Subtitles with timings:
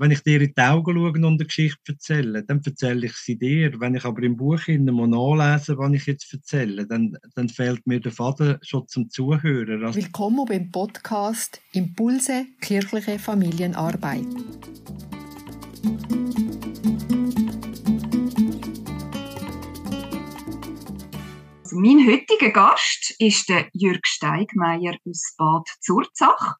[0.00, 3.36] wenn ich dir in die Augen schaue und eine Geschichte erzähle, dann erzähle ich sie
[3.36, 3.78] dir.
[3.78, 8.00] Wenn ich aber im Buch mal nachlese, was ich jetzt erzähle, dann, dann fehlt mir
[8.00, 9.84] der Faden schon zum Zuhören.
[9.84, 14.24] Also Willkommen beim Podcast Impulse kirchliche Familienarbeit.
[21.62, 26.56] Also mein heutiger Gast ist der Jürg Steigmeier aus Bad Zurzach.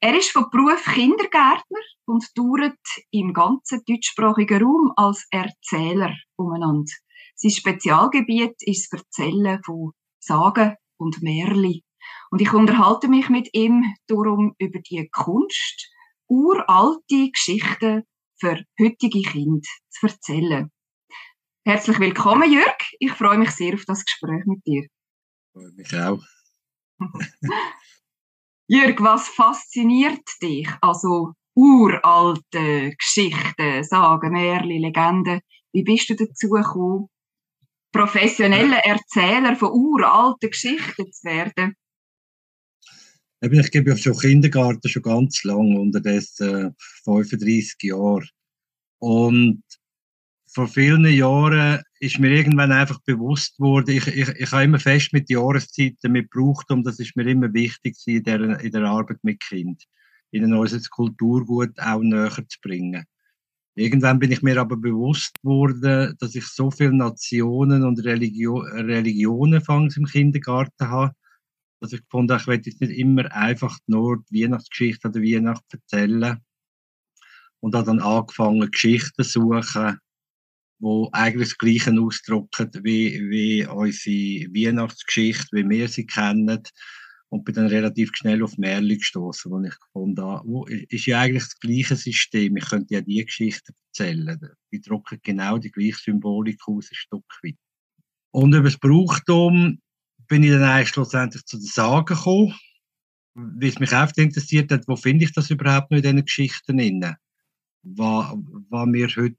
[0.00, 2.78] Er ist von Beruf Kindergärtner und dauert
[3.10, 6.92] im ganzen deutschsprachigen Raum als Erzähler umeinander.
[7.34, 11.82] Sein Spezialgebiet ist das Erzählen von Sagen und Märchen.
[12.30, 15.90] Und ich unterhalte mich mit ihm darum über die Kunst,
[16.28, 18.04] uralte Geschichten
[18.38, 20.70] für heutige Kinder zu erzählen.
[21.64, 22.78] Herzlich willkommen, Jörg.
[23.00, 24.86] Ich freue mich sehr auf das Gespräch mit dir.
[25.52, 26.22] Freue mich auch.
[28.70, 30.68] Jörg, was fasziniert dich?
[30.82, 35.40] Also uralte Geschichten, Sagen, Märchen, Legenden.
[35.72, 37.08] Wie bist du dazu gekommen,
[37.92, 41.76] professioneller Erzähler von uralten Geschichten zu werden?
[43.40, 46.70] Ich gebe ja schon Kindergarten schon ganz lang, unterdessen äh,
[47.04, 48.26] 35 Jahre.
[48.98, 49.62] Und
[50.52, 55.12] vor vielen Jahren ist mir irgendwann einfach bewusst worden, ich, ich, ich habe immer fest
[55.12, 59.40] mit Jahreszeiten mit Brauchtum, das ist mir immer wichtig in der, in der Arbeit mit
[59.40, 59.84] Kind,
[60.30, 63.04] ihnen unser Kulturgut auch näher zu bringen.
[63.74, 69.60] Irgendwann bin ich mir aber bewusst worden, dass ich so viele Nationen und Religio Religionen
[69.60, 71.14] fangs im Kindergarten habe,
[71.80, 75.64] dass ich gefunden habe, ich will jetzt nicht immer einfach nur die Weihnachtsgeschichte oder Weihnacht
[75.70, 76.38] erzählen.
[77.60, 79.98] Und habe dann angefangen, Geschichten zu suchen,
[80.78, 86.62] wo eigentlich das Gleiche ausdrücken wie, wie unsere Weihnachtsgeschichte, wie wir sie kennen.
[87.30, 91.20] Und bin dann relativ schnell auf Märchen gestoßen, wo ich gefunden habe, oh, ist ja
[91.20, 92.56] eigentlich das gleiche System.
[92.56, 94.40] Ich könnte ja die Geschichte erzählen.
[94.72, 97.56] Die drücken genau die gleiche Symbolik aus, ein Stück weit.
[98.30, 99.78] Und über das Brauchtum
[100.26, 102.54] bin ich dann eigentlich schlussendlich zu den Sagen gekommen.
[103.34, 107.02] Wie es mich oft interessiert hat, wo finde ich das überhaupt noch in diesen Geschichten?
[107.82, 108.34] Was,
[108.70, 109.36] was wir heute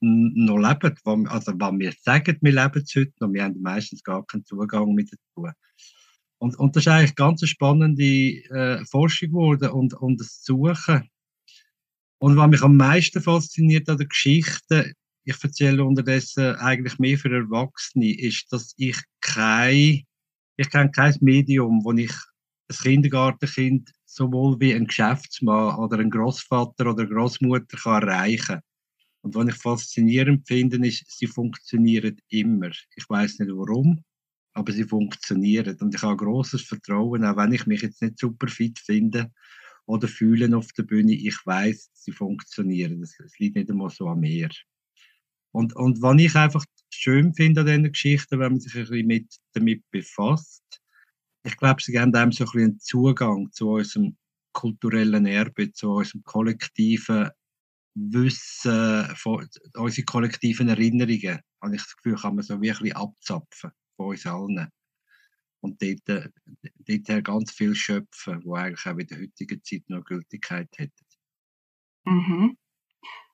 [0.00, 4.24] noch leben, also was wir sagen, wir leben es heute noch, wir haben meistens gar
[4.26, 5.48] keinen Zugang mit dazu.
[6.38, 11.08] Und, und das ist eigentlich ganz eine spannende äh, Forschung geworden und, und das Suchen.
[12.18, 14.92] Und was mich am meisten fasziniert an der Geschichte,
[15.24, 20.04] ich erzähle unterdessen eigentlich mehr für Erwachsene, ist, dass ich kein,
[20.56, 22.12] ich kenne kein Medium, wo ich
[22.68, 28.60] ein Kindergartenkind sowohl wie ein Geschäftsmann oder ein Großvater oder Großmutter kann erreichen.
[29.26, 32.70] Und was ich faszinierend finde, ist, sie funktionieren immer.
[32.94, 34.04] Ich weiß nicht warum,
[34.52, 35.76] aber sie funktionieren.
[35.80, 39.32] Und ich habe großes Vertrauen, auch wenn ich mich jetzt nicht super fit finde
[39.84, 43.02] oder fühle auf der Bühne, ich weiß, sie funktionieren.
[43.02, 44.48] Es liegt nicht einmal so an mir.
[45.50, 49.06] Und, und was ich einfach schön finde an diesen Geschichten, wenn man sich ein bisschen
[49.08, 50.62] mit, damit befasst,
[51.42, 54.16] ich glaube, sie geben einem so ein bisschen einen Zugang zu unserem
[54.52, 57.30] kulturellen Erbe, zu unserem kollektiven
[57.98, 64.06] Wissen, von unsere kollektiven Erinnerungen, habe ich das Gefühl, kann man so wirklich abzapfen von
[64.06, 64.68] uns allen.
[65.60, 66.28] Und dort, äh,
[66.78, 70.92] dort ganz viel schöpfen, wo eigentlich auch in der heutigen Zeit noch Gültigkeit hätte.
[72.04, 72.58] Mhm.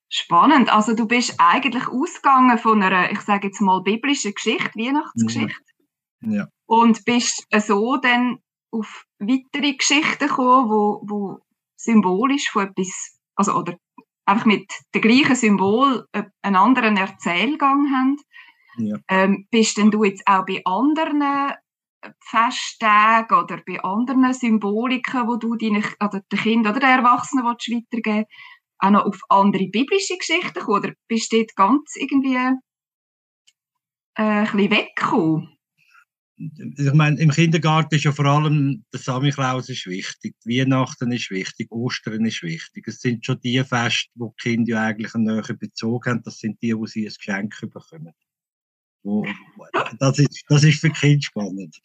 [0.09, 0.73] Spannend.
[0.73, 5.73] Also du bist eigentlich ausgegangen von einer, ich sage jetzt mal, biblischen Geschichte, Weihnachtsgeschichte.
[6.21, 6.33] Ja.
[6.33, 6.49] ja.
[6.67, 8.39] Und bist so dann
[8.71, 11.41] auf weitere Geschichten gekommen, wo, wo
[11.77, 13.77] symbolisch von etwas, also oder
[14.25, 16.07] einfach mit dem gleichen Symbol
[16.43, 18.17] einen anderen Erzählgang haben.
[18.79, 18.97] Ja.
[19.09, 21.53] Ähm, bist denn du jetzt auch bei anderen
[22.21, 28.27] Festtagen oder bei anderen Symboliken, wo du deinen oder den Kindern oder den Erwachsenen weitergeben
[28.83, 30.79] auch noch auf andere biblische Geschichten gekommen?
[30.79, 32.57] Oder bist du dort ganz irgendwie äh,
[34.15, 35.57] ein bisschen weggekommen?
[36.77, 41.71] Ich meine, im Kindergarten ist ja vor allem der Samichlaus ist wichtig, Weihnachten ist wichtig,
[41.71, 42.89] Ostern ist wichtig.
[42.89, 46.23] Es sind schon die Feste, wo die Kinder ja eigentlich einen näheren Bezug haben.
[46.25, 48.13] Das sind die, wo sie ein Geschenk bekommen.
[49.99, 51.81] Das, ist, das ist für Kinder spannend.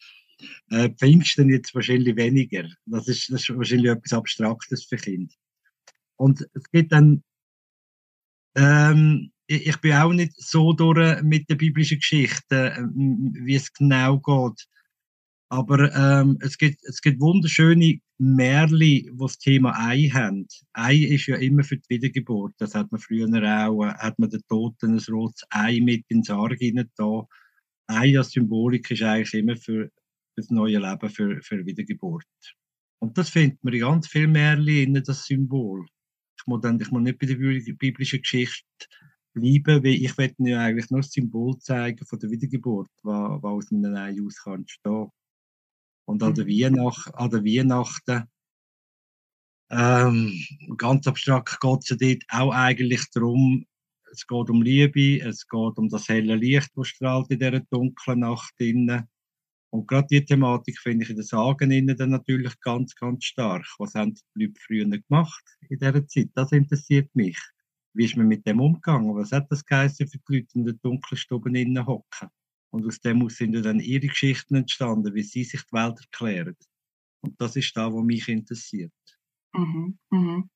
[0.70, 2.68] Äh, Pfingsten jetzt wahrscheinlich weniger.
[2.86, 5.34] Das ist, das ist wahrscheinlich etwas Abstraktes für Kinder.
[6.16, 7.24] Und es gibt dann
[8.56, 14.20] ähm, ich bin auch nicht so durch mit der biblischen Geschichte, ähm, wie es genau
[14.20, 14.68] geht.
[15.50, 20.46] Aber ähm, es, gibt, es gibt wunderschöne Märchen, die das Thema Ei haben.
[20.74, 22.54] Ei ist ja immer für die Wiedergeburt.
[22.58, 26.28] Das hat man früher auch, äh, hat man den Toten ein rotes Ei mit ins
[26.28, 26.60] Sarg
[26.98, 27.26] da.
[27.88, 29.90] Ei als Symbolik ist eigentlich immer für
[30.36, 32.26] das neue Leben, für, für Wiedergeburt.
[33.00, 35.86] Und das findet man in ganz vielen Märchen, das Symbol
[36.48, 38.66] muss, dann, ich muss nicht bei der biblischen Geschichte
[39.40, 43.52] bleiben, weil ich will ja eigentlich nur das Symbol zeigen von der Wiedergeburt, was, was
[43.52, 45.10] aus einem Ei aus kann entstehen.
[46.06, 46.50] Und an der, mhm.
[46.50, 48.24] Weihnacht, an der Weihnachten,
[49.70, 50.34] ähm,
[50.78, 53.66] ganz abstrakt geht es ja dort auch eigentlich darum,
[54.12, 58.22] es geht um Liebe, es geht um das helle Licht, das strahlt in dieser dunklen
[58.22, 59.08] Nacht innen.
[59.70, 63.66] Und gerade die Thematik finde ich in den Sagen innen dann natürlich ganz, ganz stark.
[63.80, 66.30] Was haben die Leute früher gemacht in dieser Zeit?
[66.36, 67.38] Das interessiert mich.
[67.98, 69.16] Wie ist man mit dem umgegangen?
[69.16, 72.30] Was hat das geheißen für die Leute in den dunklen Stuben innen hocken?
[72.70, 76.56] Und aus dem sind dann ihre Geschichten entstanden, wie sie sich die Welt erklären.
[77.22, 78.92] Und das ist da, was mich interessiert.
[79.54, 80.50] Mhm, mhm.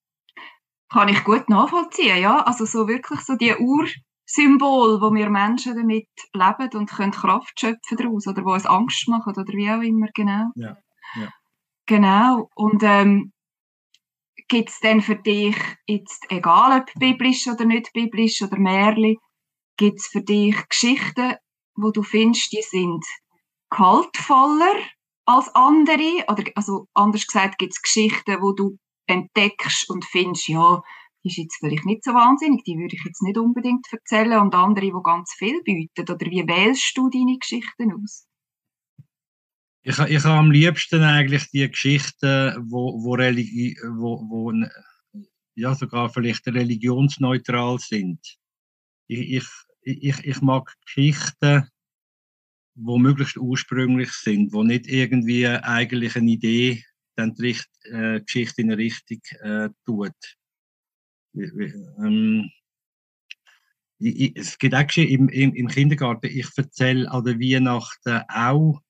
[0.90, 2.44] Kann ich gut nachvollziehen, ja.
[2.44, 7.98] Also so wirklich so die Ursymbol, wo wir Menschen damit leben und können Kraft schöpfen
[7.98, 10.52] daraus oder wo es Angst machen oder wie auch immer, genau.
[10.54, 10.78] Ja,
[11.16, 11.34] ja.
[11.88, 12.50] Genau.
[12.54, 13.32] Und ähm,
[14.52, 15.56] gibt es denn für dich
[15.88, 19.18] jetzt, egal ob biblisch oder nicht biblisch oder Märli,
[19.78, 21.36] gibt es für dich Geschichten,
[21.76, 23.04] wo du findest, die sind
[23.70, 24.76] kaltvoller
[25.26, 26.26] als andere?
[26.28, 28.78] Oder also anders gesagt, gibt es Geschichten, wo du
[29.08, 30.82] entdeckst und findest, ja,
[31.24, 34.54] die ist jetzt vielleicht nicht so wahnsinnig, die würde ich jetzt nicht unbedingt erzählen und
[34.54, 36.02] andere, die ganz viel bieten?
[36.02, 38.28] Oder wie wählst du deine Geschichten aus?
[39.84, 44.54] Ich, ich habe am liebsten eigentlich die Geschichten, wo, wo, Religi wo, wo
[45.56, 48.20] ja, sogar vielleicht religionsneutral sind.
[49.08, 49.46] Ich, ich,
[49.82, 51.68] ich, ich mag Geschichten,
[52.76, 56.84] die möglichst ursprünglich sind, wo nicht irgendwie eigentlich eine Idee
[57.16, 60.14] dann die Richt, äh, Geschichte in eine Richtung äh, tut.
[61.34, 62.50] Ähm,
[64.00, 68.82] ich, ich, es gibt auch im, im, im Kindergarten, ich erzähle an der Weihnachten auch,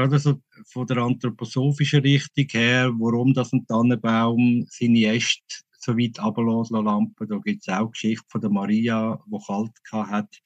[0.00, 5.42] gerade so von der anthroposophischen Richtung her, warum das ein Tannenbaum seine Äste
[5.78, 7.28] so weit runterlassen lampen.
[7.28, 9.72] Da gibt es auch Geschichte von der Maria, die kalt
[10.10, 10.38] hat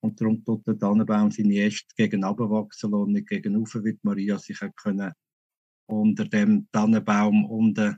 [0.00, 4.38] und darum tut der Tannenbaum seine Äste gegen wachsen und nicht gegen oben, wie Maria
[4.38, 5.12] sich können
[5.86, 7.96] unter dem Tannenbaum unten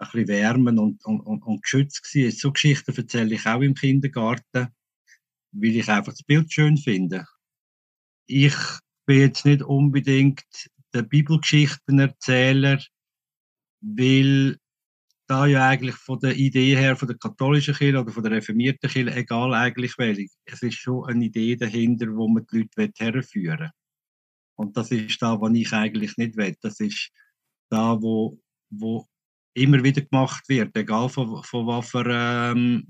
[0.00, 2.30] ein bisschen wärmen und, und, und, und geschützt war.
[2.30, 4.68] So Geschichten erzähle ich auch im Kindergarten,
[5.50, 7.26] weil ich einfach das Bild schön finde.
[8.26, 8.54] Ich
[9.08, 10.44] bin jetzt nicht unbedingt
[10.92, 12.78] der Bibelgeschichtenerzähler,
[13.80, 14.58] weil
[15.26, 18.90] da ja eigentlich von der Idee her, von der katholischen Kirche oder von der reformierten
[18.90, 23.60] Kirche, egal eigentlich welche, es ist schon eine Idee dahinter, wo man die Leute herführen
[23.60, 23.70] will.
[24.56, 26.54] Und das ist da, was ich eigentlich nicht will.
[26.60, 27.10] Das ist
[27.70, 28.38] da, wo,
[28.68, 29.06] wo
[29.54, 32.84] immer wieder gemacht wird, egal von, von was, für, ähm,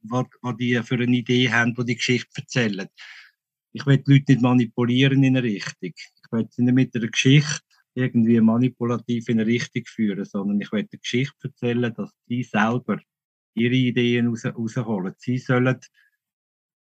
[0.00, 2.88] was, was die für eine Idee haben, die die Geschichte erzählen.
[3.72, 5.92] Ich will die Leute nicht manipulieren in eine Richtung.
[5.94, 7.60] Ich will sie nicht mit einer Geschichte
[7.94, 12.98] irgendwie manipulativ in eine Richtung führen, sondern ich will eine Geschichte erzählen, dass sie selber
[13.54, 15.14] ihre Ideen raus, rausholen.
[15.18, 15.78] Sie sollen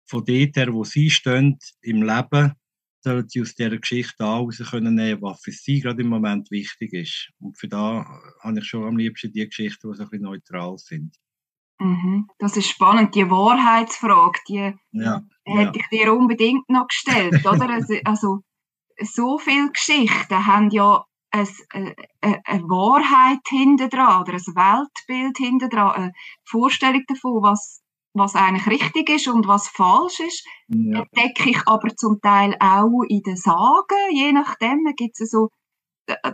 [0.07, 2.53] von dort her, wo sie stehen im Leben,
[3.01, 6.51] sollen sie aus dieser Geschichte auch raus können nehmen, was für sie gerade im Moment
[6.51, 7.31] wichtig ist.
[7.39, 8.05] Und für da
[8.41, 11.17] habe ich schon am liebsten die Geschichten, die so ein bisschen neutral sind.
[11.79, 12.29] Mhm.
[12.39, 15.85] Das ist spannend, die Wahrheitsfrage, die ja, hätte ja.
[15.85, 17.69] ich dir unbedingt noch gestellt, oder?
[17.71, 18.39] Also, also
[19.01, 21.47] so viele Geschichten haben ja eine,
[22.21, 26.13] eine, eine Wahrheit hinter dran oder ein Weltbild hinter dran, eine
[26.45, 27.83] Vorstellung davon, was,
[28.15, 30.47] was eigentlich richtig ist und was falsch ist.
[30.69, 31.01] Ja.
[31.03, 35.49] Entdecke ich aber zum Teil auch in den Sagen, je nachdem gibt es so,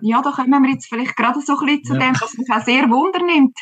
[0.02, 1.98] ja, da kommen wir jetzt vielleicht gerade so ein bisschen zu ja.
[2.00, 3.58] dem, was mich auch sehr wundernimmt.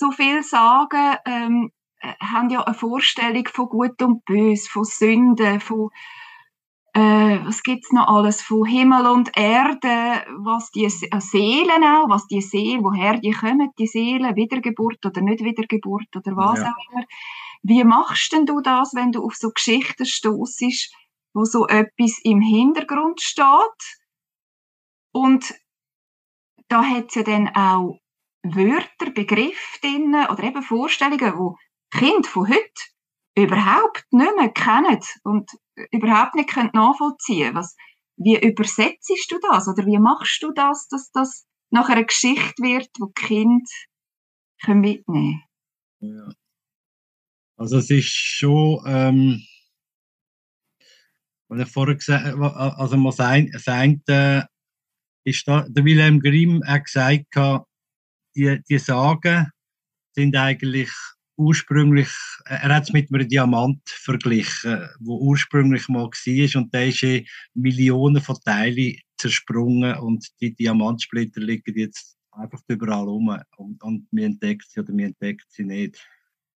[0.00, 1.72] So viele Sagen ähm,
[2.20, 5.90] haben ja eine Vorstellung von Gut und Böse, von Sünden, von
[6.94, 12.26] äh, was gibt's noch alles von Himmel und Erde, was die äh, Seelen auch, was
[12.28, 16.72] die Seelen, woher die kommen, die Seelen, Wiedergeburt oder nicht Wiedergeburt oder was ja.
[16.72, 17.04] auch immer.
[17.62, 20.94] Wie machst denn du das, wenn du auf so Geschichten stoßest,
[21.34, 23.98] wo so etwas im Hintergrund steht?
[25.12, 25.54] Und
[26.68, 28.00] da hat es ja dann auch
[28.42, 31.56] Wörter, Begriffe drin oder eben Vorstellungen, wo
[31.90, 32.80] Kinder von heute
[33.36, 35.50] überhaupt nicht mehr kennen und
[35.90, 37.66] überhaupt nicht nachvollziehen können.
[38.16, 42.88] wie übersetzt du das oder wie machst du das, dass das nach einer Geschichte wird,
[42.98, 43.64] wo die Kinder
[44.68, 45.42] mitnehmen
[46.00, 46.18] können?
[46.18, 46.32] Ja.
[47.56, 49.42] Also es ist schon, ähm,
[51.48, 54.42] was ich vorher gesagt habe, also man sagt, äh,
[55.24, 57.36] ist da, der Wilhelm Grimm hat gesagt,
[58.34, 59.50] die, die Sagen
[60.14, 60.90] sind eigentlich
[61.36, 62.08] ursprünglich,
[62.44, 67.02] äh, er hat es mit einem Diamant verglichen, wo ursprünglich mal war und der ist
[67.02, 74.06] in Millionen von Teilen zersprungen und die Diamantsplitter liegen jetzt einfach überall rum und, und
[74.10, 76.06] wir entdeckt sie oder wir entdeckt sie nicht.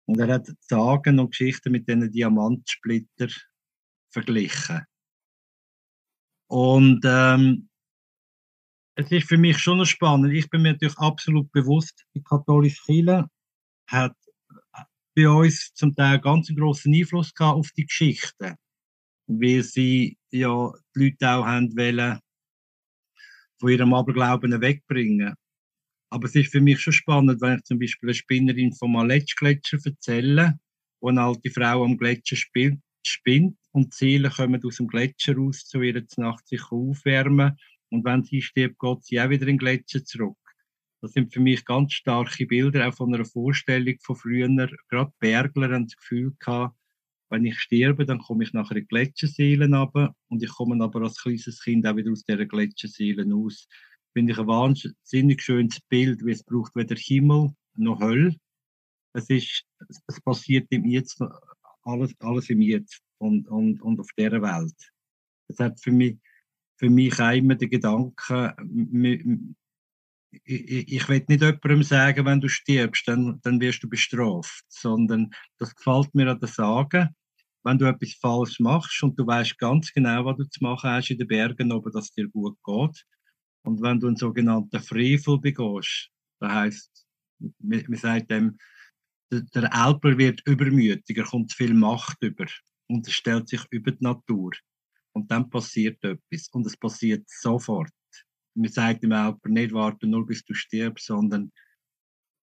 [0.05, 3.27] Und er hat Sagen und Geschichten mit diesen Diamantsplitter
[4.09, 4.81] verglichen.
[6.47, 7.69] Und ähm,
[8.95, 10.33] es ist für mich schon spannend.
[10.33, 13.27] Ich bin mir natürlich absolut bewusst, die katholische Kirche
[13.87, 14.15] hat
[15.15, 18.55] bei uns zum Teil ganz großen Einfluss gehabt auf die Geschichte,
[19.27, 22.19] weil sie ja die Leute auch haben wollen,
[23.59, 25.35] von ihrem Aberglauben wegbringen.
[26.09, 29.79] Aber es ist für mich schon spannend, wenn ich zum Beispiel eine Spinnerin vom Aletsch-Gletscher
[29.83, 30.59] erzähle,
[31.01, 35.65] wo eine alte Frau am Gletscher spielt, spinnt und Seelen kommen aus dem Gletscher raus
[35.65, 37.57] zu ihr Nacht sich aufwärmen
[37.93, 40.37] und wenn sie stirbt, geht sie auch wieder in den Gletscher zurück.
[41.01, 44.47] Das sind für mich ganz starke Bilder, auch von einer Vorstellung von früher.
[44.89, 46.75] Gerade Bergler haben das Gefühl gehabt,
[47.29, 51.21] wenn ich sterbe, dann komme ich nachher in Gletscherseelen runter und ich komme aber als
[51.21, 53.67] kleines Kind auch wieder aus dieser Gletscherseelen aus.
[54.13, 58.35] Finde ich ein wahnsinnig schönes Bild, weil es braucht weder Himmel noch Hölle.
[59.13, 59.65] Es ist,
[60.07, 61.21] es passiert im Jetzt,
[61.83, 64.91] alles, alles im Jetzt und, und, und auf dieser Welt.
[65.47, 66.17] Es hat für mich,
[66.83, 69.55] für mich auch immer den Gedanken,
[70.43, 75.29] ich, ich will nicht jemandem sagen, wenn du stirbst, dann, dann wirst du bestraft, sondern
[75.59, 77.09] das gefällt mir an der Sage.
[77.63, 81.09] Wenn du etwas falsch machst und du weißt ganz genau, was du zu machen hast
[81.09, 83.05] in den Bergen oben, dass es dir gut geht.
[83.65, 86.09] Und wenn du einen sogenannten Frevel begehst,
[86.41, 87.05] das heißt,
[87.59, 88.57] man, sagt dem,
[89.31, 92.45] der, der wird übermütig, er kommt viel Macht über
[92.89, 94.51] und stellt sich über die Natur.
[95.13, 96.49] Und dann passiert etwas.
[96.51, 97.91] Und es passiert sofort
[98.55, 101.51] man sagt dem Elper nicht warten nur bis du stirbst, sondern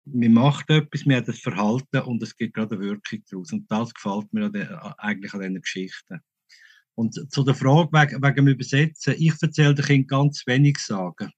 [0.05, 3.51] man macht etwas, man hat ein Verhalten und es gibt gerade eine Wirkung daraus.
[3.51, 4.51] Und das gefällt mir
[4.99, 6.19] eigentlich an diesen Geschichten.
[6.93, 11.31] Und zu der Frage wegen, wegen dem Übersetzen, ich erzähle den Kindern ganz wenig Sagen.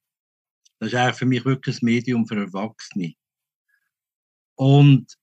[0.80, 3.14] Das ist eigentlich für mich wirklich ein Medium für Erwachsene.
[4.56, 5.16] Und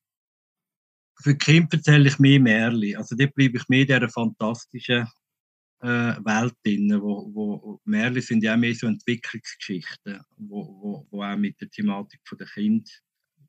[1.23, 2.97] für Kinder erzähle ich mehr Märchen.
[2.97, 5.07] Also dort bleibe ich mehr in dieser fantastischen
[5.87, 11.37] Welt drin, wo, wo Märchen sind ja auch mehr so Entwicklungsgeschichten, wo, wo, wo auch
[11.37, 13.03] mit der Thematik von der Kind,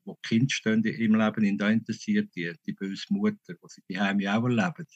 [0.04, 3.82] wo die Kinder stehen im Leben in da interessiert, die, die böse Mutter, die sie
[3.88, 4.86] die Heime auch erleben.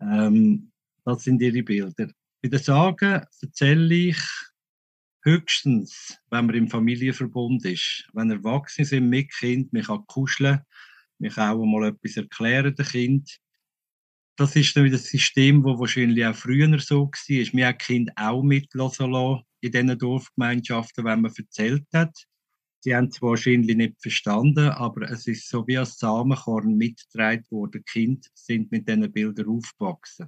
[0.00, 0.72] Ähm,
[1.04, 2.08] das sind ihre Bilder.
[2.42, 4.18] Bei den Sagen erzähle ich
[5.22, 10.60] höchstens, wenn man im Familienverbund ist, wenn Erwachsene sind mit Kind, man kann kuscheln,
[11.20, 13.41] kann auch mal etwas erklären dem Kind
[14.36, 17.10] das ist dann wieder das System, das wahrscheinlich auch früher so war.
[17.28, 22.16] Wir haben Kinder auch mitlassen in diesen Dorfgemeinschaften, wenn man erzählt hat.
[22.80, 27.84] Sie haben es wahrscheinlich nicht verstanden, aber es ist so wie als Samenkorn mitgetragen worden.
[27.86, 30.26] Die Kinder sind mit diesen Bildern aufgewachsen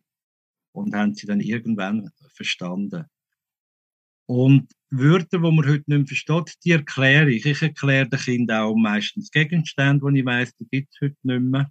[0.73, 3.07] und haben sie dann irgendwann verstanden.
[4.27, 7.45] Und Wörter, die man heute nicht mehr versteht, die erkläre ich.
[7.45, 11.43] Ich erkläre den Kindern auch meistens Gegenstände, die ich weiss, die gibt es heute nicht
[11.43, 11.71] mehr.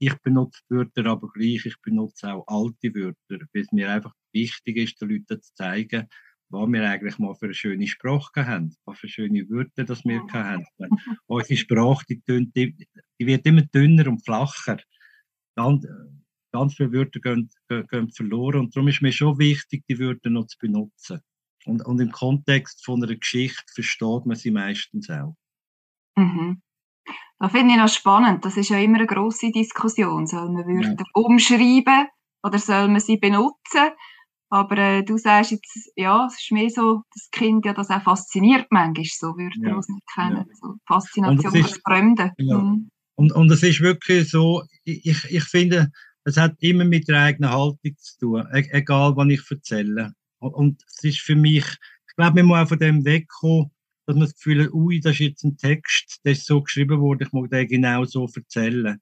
[0.00, 4.76] Ich benutze Wörter aber gleich, ich benutze auch alte Wörter, weil es mir einfach wichtig
[4.76, 6.08] ist, den Leuten zu zeigen,
[6.50, 10.22] was wir eigentlich mal für eine schöne Sprache haben, was für schöne Wörter das wir
[10.32, 10.64] haben.
[11.26, 12.76] Unsere Sprache, die, tönt, die,
[13.18, 14.78] wird immer dünner und flacher.
[15.56, 15.86] Ganz,
[16.52, 20.46] ganz viele Wörter gehen, gehen, verloren und darum ist mir schon wichtig, die Wörter noch
[20.46, 21.20] zu benutzen.
[21.64, 25.36] Und, und im Kontext von einer Geschichte versteht man sie meistens auch.
[26.16, 26.62] Mhm.
[27.38, 28.44] Das finde ich noch spannend.
[28.44, 30.26] Das ist ja immer eine grosse Diskussion.
[30.26, 31.04] Soll man Wörter ja.
[31.12, 32.08] umschreiben
[32.42, 33.90] oder soll man sie benutzen?
[34.50, 38.02] Aber äh, du sagst jetzt, ja, es ist mehr so, das Kind ja das auch
[38.02, 39.76] fasziniert manchmal, so Wörter, ja.
[39.76, 40.46] die sie nicht kennen.
[40.48, 40.54] Ja.
[40.60, 42.32] So Faszination für Fremde.
[42.38, 42.58] Ja.
[42.58, 42.90] Mhm.
[43.16, 45.90] Und, und es ist wirklich so, ich, ich finde,
[46.24, 50.12] es hat immer mit der eigenen Haltung zu tun, e egal was ich erzähle.
[50.38, 51.64] Und, und es ist für mich,
[52.08, 53.70] ich glaube, wir müssen auch von dem wegkommen,
[54.08, 56.98] dass man das Gefühl hat, ui, das ist jetzt ein Text, der ist so geschrieben
[56.98, 58.98] worden, ich mag den genau so erzählen.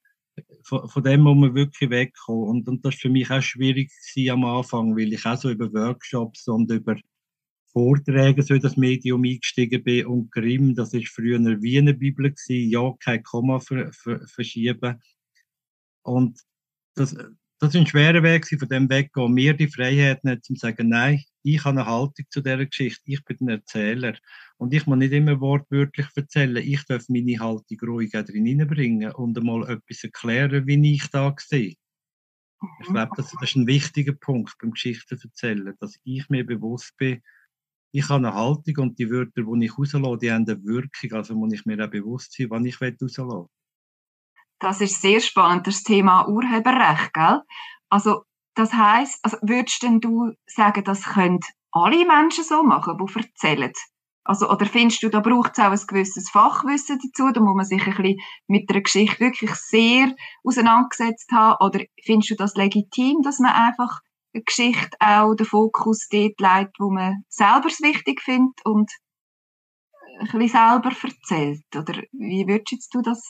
[0.64, 2.48] Von, von dem muss man wirklich wegkommen.
[2.48, 3.92] Und, und das war für mich auch schwierig
[4.28, 6.96] am Anfang, weil ich auch so über Workshops und über
[7.72, 10.06] Vorträge so in das Medium eingestiegen bin.
[10.06, 15.00] Und Grimm, das ist früher eine Wiener Bibel gewesen, ja, kein Komma ver, ver, verschieben.
[16.02, 16.40] Und
[16.96, 17.14] das,
[17.60, 21.22] das war ein schwerer Weg, von dem weggehen, mir die Freiheit nicht zu sagen, nein,
[21.47, 24.15] ich habe eine Haltung zu dieser Geschichte, ich bin ein Erzähler.
[24.57, 29.38] Und ich muss nicht immer wortwörtlich erzählen, ich darf meine Haltung ruhig drin hineinbringen und
[29.38, 31.76] einmal etwas erklären, wie ich da sehe.
[32.81, 36.97] Ich glaube, das, das ist ein wichtiger Punkt beim Geschichten erzählen, dass ich mir bewusst
[36.97, 37.23] bin,
[37.93, 41.35] ich habe eine Haltung und die Wörter, die ich rauslasse, die haben eine Wirkung, also
[41.35, 43.47] muss ich mir auch bewusst sein, wann ich rauslasse.
[44.59, 47.41] Das ist sehr spannend, das Thema Urheberrecht, gell?
[47.88, 48.25] Also,
[48.56, 51.40] das heisst, also würdest denn du sagen, das können
[51.72, 53.72] alle Menschen so machen, die erzählen?
[54.25, 57.64] Also, oder findest du, da braucht es auch ein gewisses Fachwissen dazu, da muss man
[57.64, 61.64] sich ein bisschen mit der Geschichte wirklich sehr auseinandergesetzt haben?
[61.64, 64.00] Oder findest du das legitim, dass man einfach
[64.34, 68.90] eine Geschichte auch den Fokus dort legt, wo man selber es wichtig findet und
[70.18, 71.76] ein bisschen selber erzählt?
[71.76, 73.22] Oder wie würdest du das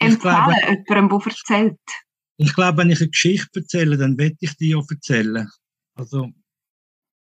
[0.00, 0.54] empfehlen, glaube,
[0.88, 1.80] jemandem, der erzählt?
[2.38, 5.48] Ich glaube, wenn ich eine Geschichte erzähle, dann will ich die auch erzählen.
[5.94, 6.30] Also,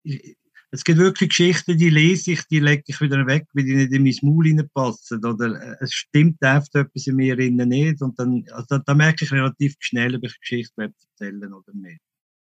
[0.03, 0.37] ich,
[0.75, 3.93] es gibt wirklich Geschichten, die lese ich, die lege ich wieder weg, weil die nicht
[3.93, 5.25] in mein Maul reinpassen.
[5.25, 8.03] Oder äh, es stimmt oft etwas in mir innen nicht.
[8.03, 12.01] Und dann, also da merke ich relativ schnell, ob ich eine Geschichte erzählen oder nicht.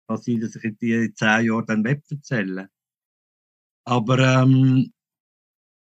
[0.08, 2.66] Kann sein, dass ich in die zehn Jahren dann erzählen
[3.84, 4.92] Aber ähm,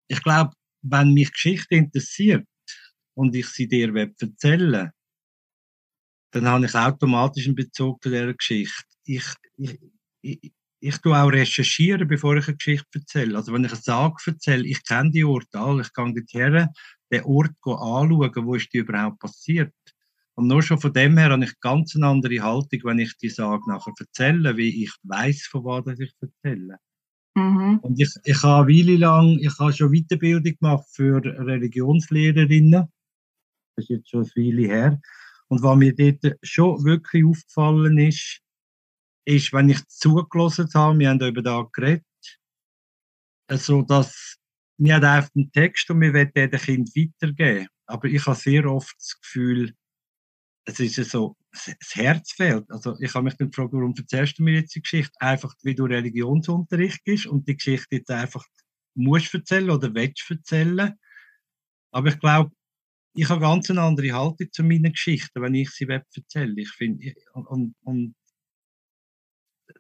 [0.09, 2.45] ich glaube, wenn mich Geschichte interessiert
[3.13, 4.91] und ich sie dir erzählen
[6.35, 8.83] dann habe ich automatisch einen Bezug zu dieser Geschichte.
[9.05, 9.23] Ich,
[9.57, 9.79] ich,
[10.21, 10.51] ich,
[10.81, 13.37] ich tue auch recherchieren, bevor ich eine Geschichte erzähle.
[13.37, 16.67] Also wenn ich eine Sage erzähle, ich kenne die Orte alle, ich gehe dorthin,
[17.11, 19.73] den Ort anschauen, wo ist die überhaupt passiert.
[20.35, 23.29] Und nur schon von dem her habe ich ganz eine andere Haltung, wenn ich die
[23.29, 26.77] Sage nachher erzähle, wie ich weiß, von was ich erzähle.
[27.35, 27.79] Mhm.
[27.79, 32.87] Und ich, ich habe eine Weile lang, ich habe schon Weiterbildung gemacht für Religionslehrerinnen.
[33.77, 35.01] Das ist jetzt schon eine Weile her.
[35.47, 38.41] Und was mir dort schon wirklich aufgefallen ist,
[39.25, 42.05] ist, wenn ich zugelassen habe, wir haben über da geredet,
[43.47, 44.37] also dass
[44.77, 47.67] wir haben einfach einen Text und wir wollen den Kind weitergeben.
[47.85, 49.73] Aber ich habe sehr oft das Gefühl,
[50.65, 52.69] es ist so, das Herz fehlt.
[52.69, 55.13] Also ich habe mich dann gefragt, warum erzählst du mir jetzt die Geschichte?
[55.19, 58.43] Einfach, wie du Religionsunterricht bist und die Geschichte jetzt einfach
[58.95, 60.97] musst erzählen oder willst erzählen.
[61.91, 62.51] Aber ich glaube,
[63.15, 66.53] ich habe ganz eine andere Haltung zu meinen Geschichten, wenn ich sie erzähle.
[66.57, 68.15] Ich finde, und, und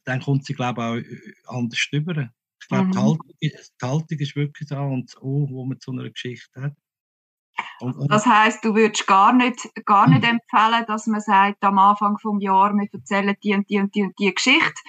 [0.05, 2.29] dann kommt sie, glaube ich, auch äh, anders rüber.
[2.61, 2.91] Ich glaube, mhm.
[2.91, 6.61] die, Haltung, die, Haltung, ist wirklich da und das O, wo man zu einer Geschichte
[6.61, 6.73] hat.
[7.79, 10.39] Und, und das heißt, du würdest gar nicht, gar nicht mhm.
[10.39, 14.03] empfehlen, dass man sagt, am Anfang des Jahres, wir erzählen die und die und die
[14.03, 14.81] und die Geschichte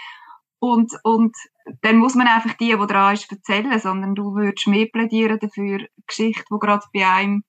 [0.58, 1.36] und, und
[1.82, 5.86] dann muss man einfach die, die dran ist, erzählen, sondern du würdest mehr plädieren dafür,
[6.06, 7.44] Geschichte, die gerade bei einem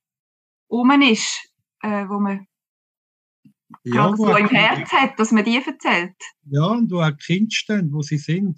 [0.67, 1.49] um ist,
[1.81, 2.47] äh, wo man
[3.83, 6.15] ja, so im Herz hat, dass man die erzählt.
[6.45, 8.57] Ja, und wo auch Kinder stehen, wo sie sind.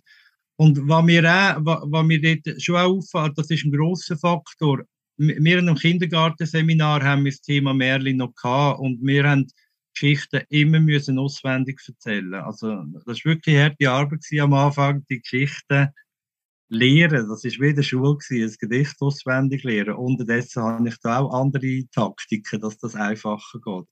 [0.56, 4.84] Und was mir, auch, was mir dort schon auch auffällt, das ist ein grosser Faktor.
[5.18, 9.48] Wir im Kindergartenseminar haben wir das Thema Merlin noch gehabt und wir haben
[9.94, 12.36] Geschichten immer müssen auswendig erzählen.
[12.36, 15.90] Also das war wirklich harte Arbeit am Anfang, die Geschichten
[16.70, 17.28] lehren.
[17.28, 19.96] Das war wie in der Schule, ein Gedicht auswendig lehren.
[19.96, 23.88] Unterdessen habe ich da auch andere Taktiken, dass das einfacher geht.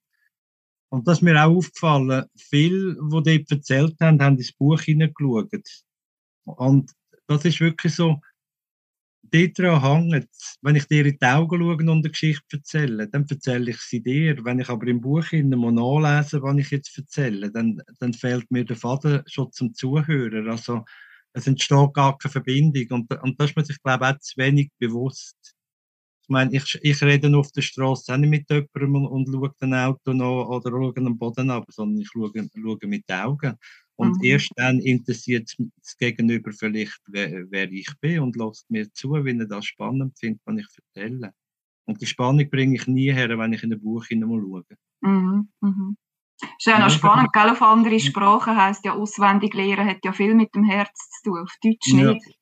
[0.89, 5.51] Und das ist mir auch aufgefallen, viele, die dort erzählt haben, haben ins Buch hineingeschaut.
[6.45, 6.91] Und
[7.27, 8.21] das ist wirklich so,
[9.23, 10.29] dort dran hängt
[10.61, 14.01] Wenn ich dir in die Augen schaue und eine Geschichte erzähle, dann erzähle ich sie
[14.01, 14.43] dir.
[14.45, 18.63] Wenn ich aber im Buch mal nachlese, was ich jetzt erzähle, dann, dann fehlt mir
[18.63, 20.49] der Faden schon zum Zuhören.
[20.49, 20.85] Also,
[21.38, 22.86] es entsteht gar keine Verbindung.
[22.89, 25.38] Und, und das ist man sich, glaube ich, auch zu wenig bewusst.
[26.23, 29.54] Ich meine, ich, ich rede auf der Straße auch nicht mit jemandem und, und schaue
[29.62, 33.56] ein Auto noch oder schaue am Boden ab, sondern ich schaue, schaue mit den Augen.
[33.95, 34.23] Und mhm.
[34.23, 39.39] erst dann interessiert das Gegenüber vielleicht, wer, wer, ich bin und lässt mir zu, wenn
[39.39, 41.34] er das spannend findet, was ich erzähle.
[41.86, 44.63] Und die Spannung bringe ich nie her, wenn ich in ein Buch schaue.
[45.02, 45.50] Mhm.
[45.62, 45.97] Mhm.
[46.39, 47.50] Das ist ja noch spannend, gell?
[47.50, 51.39] auf andere Sprachen heisst ja auswendig lernen, hat ja viel mit dem Herz zu tun,
[51.39, 52.38] auf Deutsch nicht.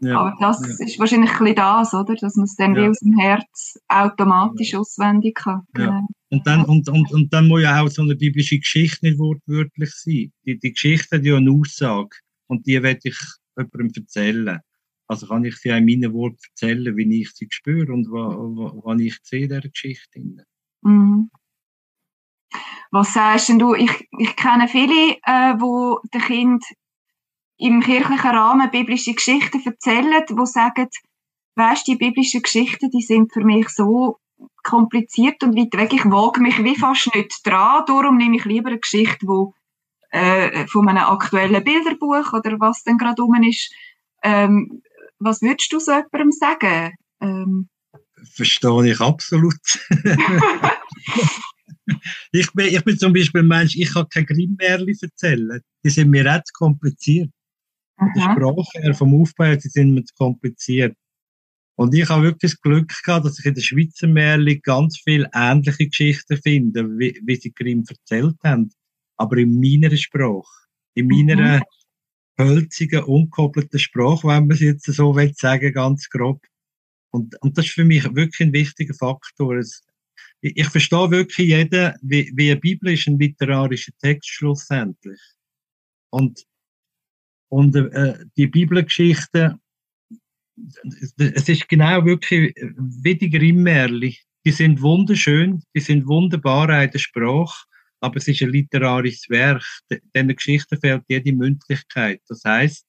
[0.00, 0.86] Ja, Aber das ja.
[0.86, 2.14] ist wahrscheinlich ein bisschen das, oder?
[2.14, 2.82] Dass man es dann ja.
[2.82, 5.62] wie aus dem Herz automatisch auswendig kann.
[5.72, 6.06] Genau.
[6.30, 9.90] Und, dann, und, und, und dann muss ja auch so eine biblische Geschichte nicht wortwörtlich
[9.94, 10.32] sein.
[10.44, 13.18] Die, die Geschichte hat ja eine Aussage und die werde ich
[13.56, 14.60] jemandem erzählen.
[15.08, 18.84] Also kann ich sie auch in meinen Worten erzählen, wie ich sie spüre und was,
[18.84, 20.20] was ich sehe in dieser Geschichte.
[20.82, 21.30] Mhm.
[22.90, 23.74] Was sagst denn du?
[23.74, 26.64] Ich, ich kenne viele, äh, wo den Kind
[27.58, 30.88] im kirchlichen Rahmen biblische Geschichten erzählen, wo sagen,
[31.56, 34.18] weißt die biblischen Geschichten, die sind für mich so
[34.62, 38.68] kompliziert und weit weg, ich wage mich wie fast nicht dran, darum nehme ich lieber
[38.68, 39.54] eine Geschichte, wo
[40.10, 43.72] äh, von einem aktuellen Bilderbuch oder was denn gerade rum ist.
[44.22, 44.82] Ähm,
[45.18, 46.94] was würdest du so jemandem sagen?
[47.20, 47.68] Ähm,
[48.34, 49.54] Verstehe ich absolut.
[52.32, 55.60] ich, bin, ich bin zum Beispiel ein Mensch, ich kann keine Grimmärchen erzählen.
[55.84, 57.30] Die sind mir auch zu kompliziert.
[57.98, 60.96] Von der Sprache her, vom Aufbau her, die sind mir zu kompliziert.
[61.76, 65.30] Und ich habe wirklich das Glück gehabt, dass ich in der Schweizer Märchen ganz viele
[65.32, 68.70] ähnliche Geschichten finde, wie, wie sie Grimm erzählt haben.
[69.16, 70.66] Aber in meiner Sprache.
[70.94, 71.62] In meiner mhm.
[72.36, 76.44] hölzigen, unkoppelten Sprache, wenn man es jetzt so will sagen, ganz grob.
[77.10, 79.56] Und, und das ist für mich wirklich ein wichtiger Faktor.
[79.56, 79.82] Es,
[80.40, 85.20] ich, verstehe wirklich jeden, wie, wie eine Bibel ist ein literarischer Text schlussendlich.
[86.10, 86.44] Und,
[87.50, 89.58] und äh, die Bibelgeschichte,
[91.16, 94.16] es ist genau wirklich wie die Grimmärli.
[94.44, 97.66] Die sind wunderschön, die sind wunderbar in der Sprache,
[98.00, 99.64] aber es ist ein literarisches Werk.
[100.14, 102.22] Diesen Geschichten fehlt jede Mündlichkeit.
[102.28, 102.86] Das heißt,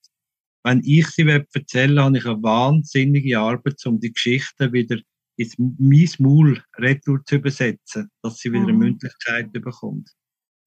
[0.64, 4.98] wenn ich sie erzähle, habe ich eine wahnsinnige Arbeit, um die Geschichten wieder
[5.40, 8.80] ins mein Maul retour zu übersetzen, dass sie wieder eine mhm.
[8.80, 10.12] Mündlichkeit bekommt.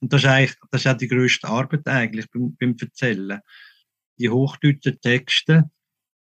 [0.01, 3.41] Und das ist eigentlich, das ist auch die grösste Arbeit eigentlich beim, beim Erzählen.
[4.19, 5.71] Die hochdeutschen Texte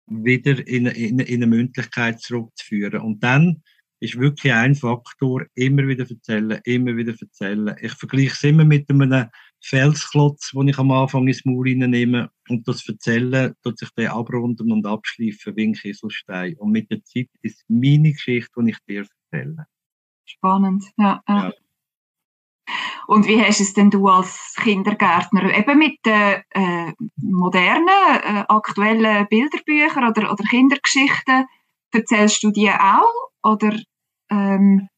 [0.08, 3.02] wieder in, in, in eine Mündlichkeit zurückzuführen.
[3.02, 3.62] Und dann
[4.00, 7.76] ist wirklich ein Faktor, immer wieder erzählen, immer wieder erzählen.
[7.82, 9.30] Ich vergleiche es immer mit einem
[9.62, 14.72] Felsklotz, den ich am Anfang ins Maul nehme und das Erzählen tut sich dann abrunden
[14.72, 16.56] und abschleifen wie ein Kieselstein.
[16.58, 19.68] Und mit der Zeit ist meine Geschichte, die ich dir erzähle.
[20.26, 21.22] Spannend, ja.
[21.28, 21.44] ja.
[21.44, 21.54] ja.
[23.08, 29.28] Und wie hast es denn du als Kindergärtner eben mit den äh, modernen, äh, aktuellen
[29.28, 31.46] Bilderbüchern oder, oder Kindergeschichten,
[31.92, 33.32] erzählst du die auch?
[33.42, 33.80] Oder
[34.30, 34.90] ähm,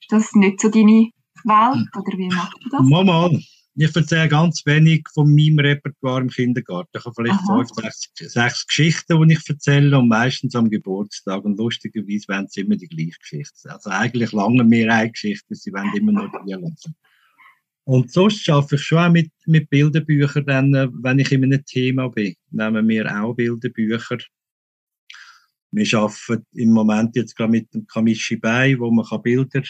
[0.00, 1.10] ist das nicht so deine
[1.44, 1.88] Welt?
[1.96, 2.88] Oder wie machst du das?
[2.88, 3.30] Mama,
[3.84, 6.96] ich erzähle ganz wenig von meinem Repertoire im Kindergarten.
[6.96, 7.56] Ich habe vielleicht Aha.
[7.56, 11.44] fünf, sechs, sechs, Geschichten, die ich erzähle und meistens am Geburtstag.
[11.44, 13.68] Und lustigerweise werden es immer die gleichen Geschichten.
[13.68, 16.94] Also eigentlich lange mehr eine Geschichte, sie werden immer nur die lesen.
[17.84, 21.64] Und sonst arbeite ich schon auch mit, mit Bilderbüchern, dann, äh, wenn ich in einem
[21.64, 22.34] Thema bin.
[22.50, 24.18] Nehmen wir auch Bilderbücher.
[25.70, 29.62] Wir arbeiten im Moment jetzt gerade mit dem Kamishi Bei, wo man Bilder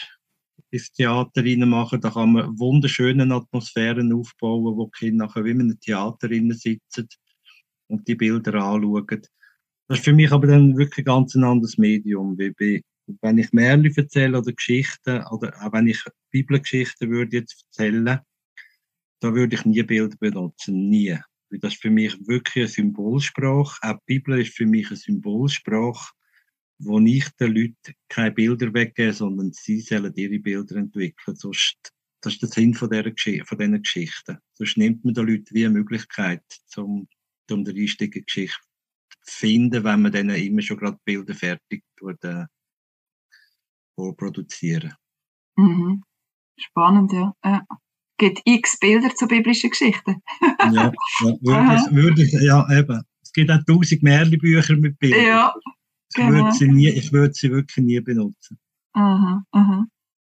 [0.69, 5.61] ins Theater machen Da kann man wunderschöne Atmosphären aufbauen, wo die Kinder nachher wie in
[5.61, 7.07] einem Theater sitzen
[7.87, 9.21] und die Bilder anschauen.
[9.87, 12.37] Das ist für mich aber dann wirklich ganz ein anderes Medium.
[12.37, 12.83] Wie
[13.21, 18.19] wenn ich Märchen erzähle oder Geschichten, oder auch wenn ich Bibelgeschichten würde jetzt erzählen,
[19.21, 20.89] da würde ich nie Bilder benutzen.
[20.89, 21.17] Nie.
[21.49, 23.79] Weil das ist für mich wirklich eine Symbolsprache.
[23.81, 26.11] Auch die Bibel ist für mich eine Symbolsprache
[26.79, 31.35] wo ich den Leuten keine Bilder weggebe, sondern sie sollen ihre Bilder entwickeln.
[31.35, 34.37] Sonst, das ist der Sinn von, dieser Geschichte, von diesen Geschichten.
[34.53, 36.43] Sonst nimmt man den Leuten wie eine Möglichkeit,
[36.75, 37.07] um,
[37.51, 38.59] um die richtige Geschichte
[39.21, 42.45] zu finden, wenn man dann immer schon gerade Bilder fertig tut, äh,
[43.95, 44.93] produzieren.
[45.55, 46.03] Mhm.
[46.59, 47.33] Spannend, ja.
[47.41, 47.59] Äh,
[48.17, 50.21] gibt x Bilder zu biblischen Geschichten.
[50.71, 50.91] ja,
[51.41, 53.01] ja, würde, ja, eben.
[53.21, 55.25] Es gibt auch tausend Märchenbücher mit Bildern.
[55.25, 55.53] Ja,
[56.09, 56.31] ich genau.
[56.31, 58.59] würde sie nie, ich würde sie wirklich nie benutzen.
[58.93, 59.85] Aha, aha.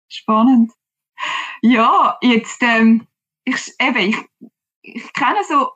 [0.08, 0.72] Spannend.
[1.62, 3.06] Ja, jetzt, ähm,
[3.44, 4.16] ich, eben, ich,
[4.82, 5.70] ich kenne so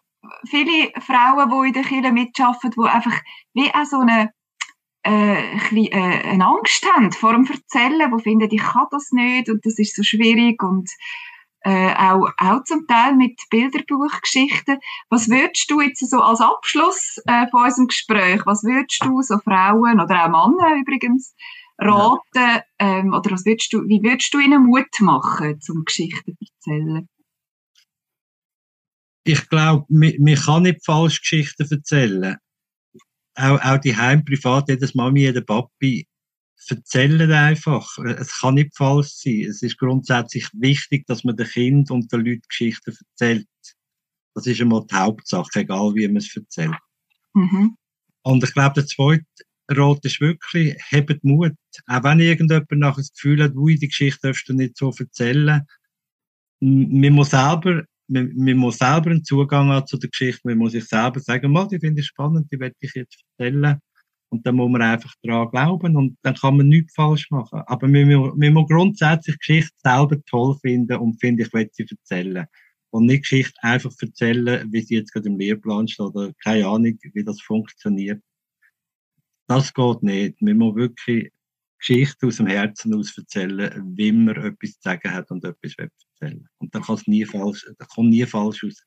[0.46, 3.20] viele Frauen, die in der Kirche mitarbeiten, die einfach
[3.54, 4.32] wie auch so eine,
[5.04, 9.64] äh, äh, eine Angst haben vor dem Erzählen, die finden, ich kann das nicht und
[9.66, 10.90] das ist so schwierig und
[11.64, 14.78] äh, auch, auch zum Teil mit Bilderbuchgeschichten.
[15.10, 19.38] Was würdest du jetzt so als Abschluss äh, von unserem Gespräch, was würdest du so
[19.38, 21.34] Frauen oder auch Männer übrigens
[21.78, 22.62] raten, ja.
[22.78, 27.08] ähm, oder was würdest du, wie würdest du ihnen Mut machen, zum Geschichten zu erzählen?
[29.24, 32.36] Ich glaube, man, kann nicht falsch Geschichten erzählen.
[33.34, 36.06] Auch, auch die Heim privat, jedes Mami, jeder Papi
[36.70, 37.98] erzählen einfach.
[37.98, 39.46] Es kann nicht falsch sein.
[39.48, 43.46] Es ist grundsätzlich wichtig, dass man den Kind und den Leuten Geschichten erzählt.
[44.34, 46.76] Das ist einmal die Hauptsache, egal wie man es erzählt.
[47.34, 47.76] Mhm.
[48.22, 49.24] Und ich glaube, der zweite
[49.68, 51.54] Rat ist wirklich, hebt Mut.
[51.86, 55.62] Auch wenn irgendjemand nachher das Gefühl hat, ui, die Geschichte darfst du nicht so erzählen.
[56.60, 60.40] Man muss selber, man, man muss selber einen Zugang haben zu der Geschichte.
[60.44, 63.80] Man muss sich selber sagen, mal, die finde ich spannend, die werde ich jetzt erzählen.
[64.32, 67.60] Und dann muss man einfach daran glauben und dann kann man nichts falsch machen.
[67.66, 72.46] Aber man, man muss grundsätzlich Geschichte selber toll finden und finde, ich will sie erzählen.
[72.88, 76.98] Und nicht Geschichte einfach erzählen, wie sie jetzt gerade im Lehrplan steht oder keine Ahnung,
[77.02, 78.22] wie das funktioniert.
[79.48, 80.40] Das geht nicht.
[80.40, 81.30] Man muss wirklich
[81.78, 86.48] Geschichte aus dem Herzen aus erzählen, wie man etwas zu sagen hat und etwas erzählen
[86.56, 88.82] Und dann kann es nie falsch, kommt nie falsch aus.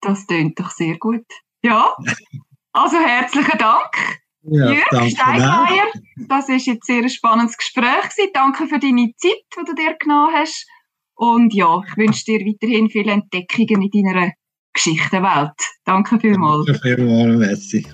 [0.00, 1.26] Das klingt doch sehr gut.
[1.62, 1.94] Ja,
[2.72, 4.20] Also herzlichen Dank.
[4.44, 5.86] Ja, Jürg Steinmeier,
[6.28, 8.02] das war jetzt sehr ein spannendes Gespräch.
[8.02, 8.30] Gewesen.
[8.34, 10.66] Danke für deine Zeit, die du dir genommen hast.
[11.14, 14.32] Und ja, ich wünsche dir weiterhin viele Entdeckungen in deiner
[14.72, 15.52] Geschichtenwelt.
[15.84, 16.66] Danke vielmals.
[16.66, 17.86] Danke vielmals, merci.